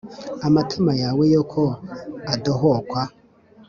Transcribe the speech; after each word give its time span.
Amatama 0.47 0.93
yawe 1.03 1.23
yo 1.33 1.43
ko 1.51 1.63
adahokwa? 2.33 3.01